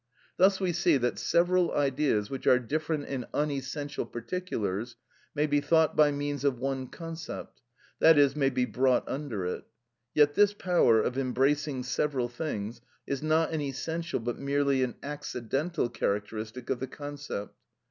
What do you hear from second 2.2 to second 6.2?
which are different in unessential particulars may be thought by